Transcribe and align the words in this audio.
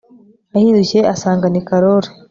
Ahindukiye 0.55 1.01
asanga 1.13 1.45
ni 1.49 1.61
karori 1.67 2.09